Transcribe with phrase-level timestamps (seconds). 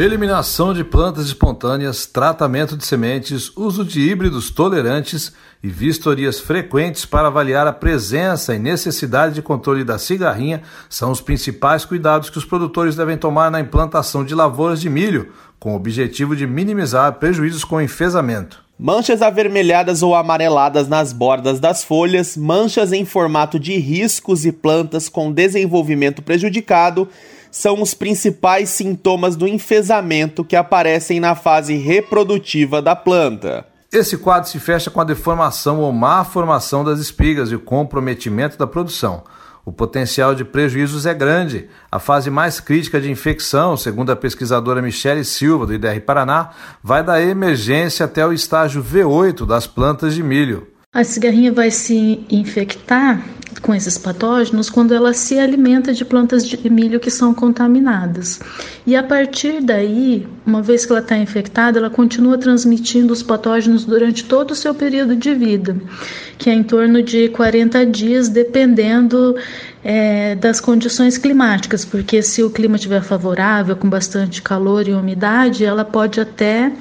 [0.00, 5.30] Eliminação de plantas espontâneas, tratamento de sementes, uso de híbridos tolerantes
[5.62, 11.20] e vistorias frequentes para avaliar a presença e necessidade de controle da cigarrinha são os
[11.20, 15.76] principais cuidados que os produtores devem tomar na implantação de lavouras de milho, com o
[15.76, 18.64] objetivo de minimizar prejuízos com enfesamento.
[18.78, 25.10] Manchas avermelhadas ou amareladas nas bordas das folhas, manchas em formato de riscos e plantas
[25.10, 27.06] com desenvolvimento prejudicado
[27.50, 33.66] são os principais sintomas do enfesamento que aparecem na fase reprodutiva da planta.
[33.92, 38.56] Esse quadro se fecha com a deformação ou má formação das espigas e o comprometimento
[38.56, 39.24] da produção.
[39.64, 41.68] O potencial de prejuízos é grande.
[41.90, 46.50] A fase mais crítica de infecção, segundo a pesquisadora Michele Silva, do IDR Paraná,
[46.82, 50.66] vai da emergência até o estágio V8 das plantas de milho.
[50.92, 53.22] A cigarrinha vai se infectar
[53.60, 58.40] com esses patógenos quando ela se alimenta de plantas de milho que são contaminadas.
[58.86, 63.84] E a partir daí, uma vez que ela está infectada, ela continua transmitindo os patógenos
[63.84, 65.76] durante todo o seu período de vida,
[66.38, 69.36] que é em torno de 40 dias, dependendo
[69.84, 75.64] é, das condições climáticas, porque se o clima estiver favorável, com bastante calor e umidade,
[75.64, 76.72] ela pode até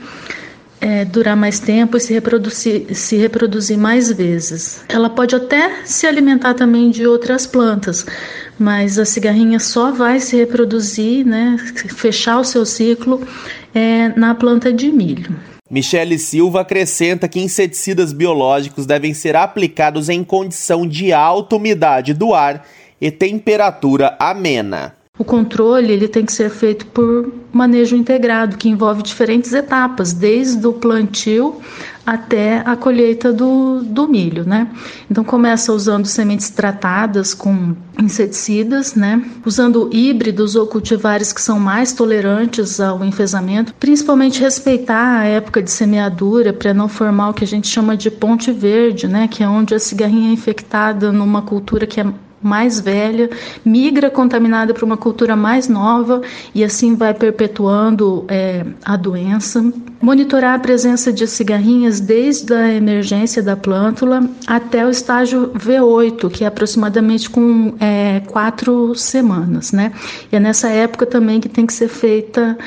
[0.81, 4.83] é, durar mais tempo e se reproduzir, se reproduzir mais vezes.
[4.87, 8.05] Ela pode até se alimentar também de outras plantas,
[8.57, 11.57] mas a cigarrinha só vai se reproduzir, né,
[11.95, 13.25] fechar o seu ciclo
[13.73, 15.35] é, na planta de milho.
[15.69, 22.33] Michele Silva acrescenta que inseticidas biológicos devem ser aplicados em condição de alta umidade do
[22.33, 22.65] ar
[22.99, 24.98] e temperatura amena.
[25.19, 30.65] O controle ele tem que ser feito por manejo integrado, que envolve diferentes etapas, desde
[30.65, 31.59] o plantio
[32.05, 34.69] até a colheita do, do milho, né?
[35.11, 39.21] Então começa usando sementes tratadas com inseticidas, né?
[39.45, 45.69] Usando híbridos ou cultivares que são mais tolerantes ao enfesamento, principalmente respeitar a época de
[45.69, 49.27] semeadura para não formar o que a gente chama de ponte verde, né?
[49.27, 52.05] Que é onde a cigarrinha é infectada numa cultura que é
[52.41, 53.29] mais velha,
[53.65, 56.21] migra contaminada para uma cultura mais nova
[56.53, 59.63] e assim vai perpetuando é, a doença.
[60.01, 66.43] Monitorar a presença de cigarrinhas desde a emergência da plântula até o estágio V8, que
[66.45, 69.91] é aproximadamente com é, quatro semanas, né?
[70.31, 72.57] E é nessa época também que tem que ser feita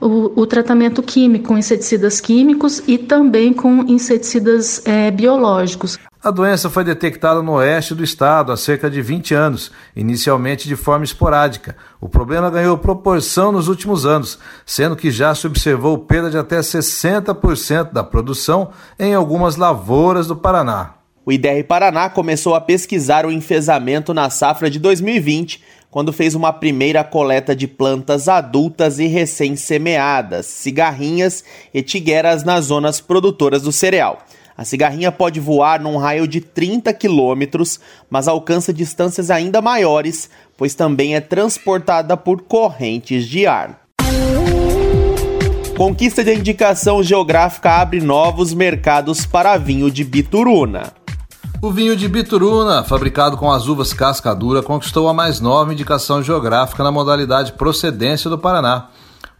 [0.00, 5.98] o, o, tratamento químico com inseticidas químicos e também com inseticidas é, biológicos.
[6.22, 10.74] A doença foi detectada no oeste do estado há cerca de 20 anos, inicialmente de
[10.74, 11.76] forma esporádica.
[12.00, 16.58] O problema ganhou proporção nos últimos anos, sendo que já se observou perda de até
[16.58, 20.94] 60% da produção em algumas lavouras do Paraná.
[21.24, 25.62] O IDR Paraná começou a pesquisar o enfesamento na safra de 2020,
[25.96, 31.42] quando fez uma primeira coleta de plantas adultas e recém-semeadas, cigarrinhas
[31.72, 34.18] e tigueras nas zonas produtoras do cereal.
[34.54, 37.80] A cigarrinha pode voar num raio de 30 quilômetros,
[38.10, 43.80] mas alcança distâncias ainda maiores, pois também é transportada por correntes de ar.
[45.78, 51.05] Conquista de indicação geográfica abre novos mercados para vinho de Bituruna.
[51.66, 56.84] O vinho de Bituruna, fabricado com as uvas cascadura, conquistou a mais nova indicação geográfica
[56.84, 58.86] na modalidade procedência do Paraná.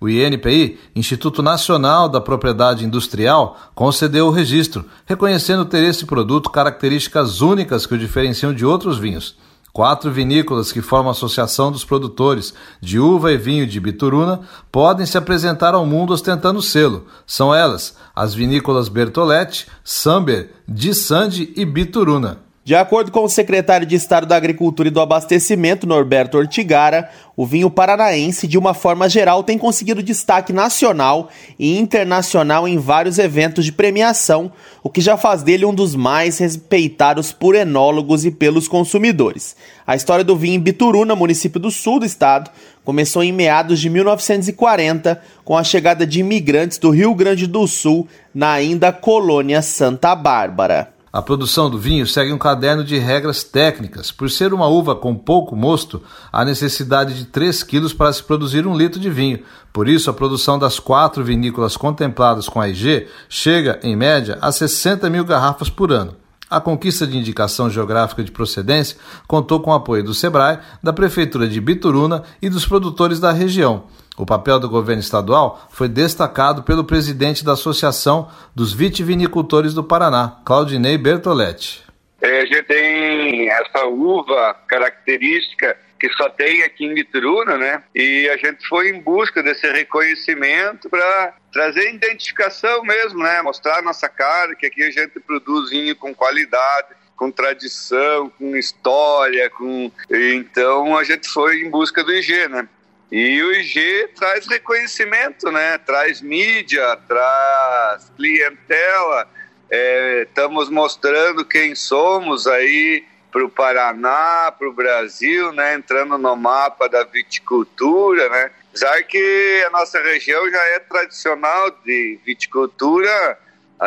[0.01, 7.43] O INPI, Instituto Nacional da Propriedade Industrial, concedeu o registro, reconhecendo ter esse produto características
[7.43, 9.37] únicas que o diferenciam de outros vinhos.
[9.77, 14.41] Quatro vinícolas que formam a Associação dos Produtores de Uva e Vinho de Bituruna
[14.73, 17.05] podem se apresentar ao mundo ostentando selo.
[17.27, 22.46] São elas as vinícolas Bertoletti, Samber, Dissande e Bituruna.
[22.67, 27.47] De acordo com o secretário de Estado da Agricultura e do Abastecimento, Norberto Ortigara, o
[27.47, 31.29] vinho paranaense, de uma forma geral, tem conseguido destaque nacional
[31.61, 34.51] e internacional em vários eventos de premiação,
[34.83, 39.55] o que já faz dele um dos mais respeitados por enólogos e pelos consumidores.
[39.87, 42.51] A história do vinho em Bituruna, município do sul do estado,
[42.85, 48.09] começou em meados de 1940, com a chegada de imigrantes do Rio Grande do Sul
[48.35, 50.96] na ainda colônia Santa Bárbara.
[51.17, 54.13] A produção do vinho segue um caderno de regras técnicas.
[54.13, 58.67] Por ser uma uva com pouco mosto, há necessidade de 3 quilos para se produzir
[58.67, 59.39] um litro de vinho.
[59.73, 64.53] Por isso, a produção das quatro vinícolas contempladas com a IG chega, em média, a
[64.53, 66.15] 60 mil garrafas por ano.
[66.49, 68.97] A conquista de indicação geográfica de procedência
[69.27, 73.85] contou com o apoio do SEBRAE, da Prefeitura de Bituruna e dos produtores da região.
[74.17, 80.37] O papel do governo estadual foi destacado pelo presidente da Associação dos Vitivinicultores do Paraná,
[80.45, 81.86] Claudinei Bertoletti.
[82.21, 87.83] É, a gente tem essa uva característica que só tem aqui em Vitruna, né?
[87.95, 93.41] E a gente foi em busca desse reconhecimento para trazer identificação mesmo, né?
[93.43, 98.57] Mostrar a nossa cara, que aqui a gente produz vinho com qualidade, com tradição, com
[98.57, 102.69] história, com então a gente foi em busca do IG, né?
[103.11, 105.79] E o IG traz reconhecimento, né?
[105.79, 109.29] Traz mídia, traz clientela.
[109.71, 115.75] É, estamos mostrando quem somos aí para o Paraná, para o Brasil, né?
[115.75, 118.51] Entrando no mapa da viticultura, né?
[118.75, 123.39] Já que a nossa região já é tradicional de viticultura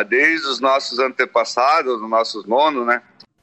[0.07, 3.01] desde os nossos antepassados, os nossos nonos, né?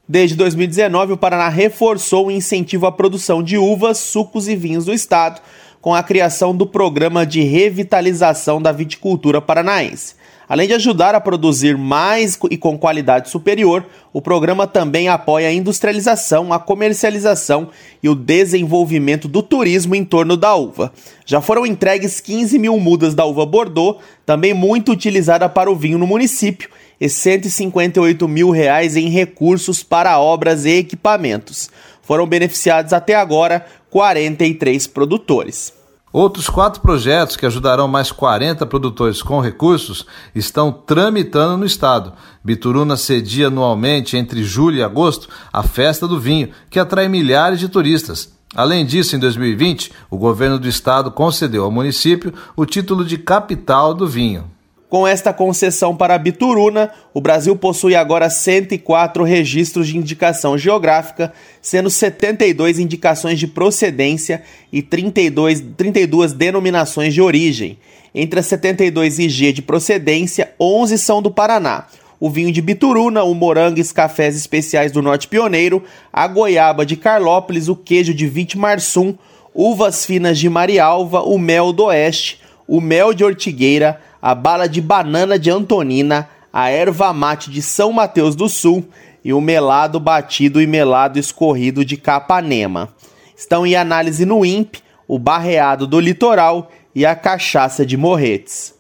[0.09, 4.93] Desde 2019, o Paraná reforçou o incentivo à produção de uvas, sucos e vinhos do
[4.93, 5.41] estado,
[5.81, 10.15] com a criação do Programa de Revitalização da Viticultura Paranaense.
[10.49, 15.53] Além de ajudar a produzir mais e com qualidade superior, o programa também apoia a
[15.53, 17.69] industrialização, a comercialização
[18.01, 20.93] e o desenvolvimento do turismo em torno da uva.
[21.25, 25.99] Já foram entregues 15 mil mudas da uva Bordeaux, também muito utilizada para o vinho
[25.99, 26.71] no município,
[27.01, 31.69] e 158 mil reais em recursos para obras e equipamentos.
[32.03, 35.76] Foram beneficiados até agora 43 produtores.
[36.13, 42.13] Outros quatro projetos que ajudarão mais 40 produtores com recursos estão tramitando no estado.
[42.43, 47.69] Bituruna cedia anualmente, entre julho e agosto, a Festa do Vinho, que atrai milhares de
[47.69, 48.33] turistas.
[48.55, 53.93] Além disso, em 2020, o governo do estado concedeu ao município o título de capital
[53.93, 54.56] do vinho.
[54.89, 61.91] Com esta concessão para Bituruna, o Brasil possui agora 104 registros de indicação geográfica, sendo
[61.91, 67.79] 72 indicações de procedência e 32, 32 denominações de origem.
[68.15, 71.87] Entre as 72 IG de procedência, 11 são do Paraná.
[72.21, 77.69] O vinho de Bituruna, o morangues cafés especiais do Norte Pioneiro, a goiaba de Carlópolis,
[77.69, 79.15] o queijo de Vitimarsum,
[79.53, 84.81] uvas finas de Marialva, o mel do Oeste, o mel de Ortigueira, a bala de
[84.81, 88.85] banana de Antonina, a erva mate de São Mateus do Sul
[89.25, 92.89] e o melado batido e melado escorrido de Capanema.
[93.37, 98.75] Estão em análise no INPE o barreado do litoral e a cachaça de Morretes.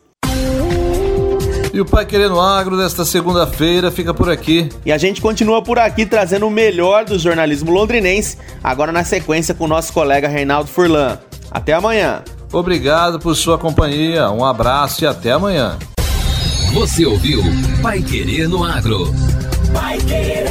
[1.77, 4.71] E o Pai Querendo Agro desta segunda-feira fica por aqui.
[4.87, 9.55] E a gente continua por aqui trazendo o melhor do jornalismo londrinense, agora na sequência
[9.55, 11.19] com o nosso colega Reinaldo Furlan.
[11.51, 12.25] Até amanhã!
[12.53, 15.79] Obrigado por sua companhia, um abraço e até amanhã.
[16.73, 17.43] Você ouviu
[17.83, 19.13] Pai Querer no Agro.
[19.73, 20.47] Pai Querer.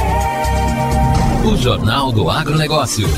[1.44, 3.08] O Jornal do Agronegócio.